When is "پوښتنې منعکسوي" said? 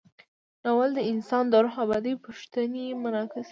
2.25-3.49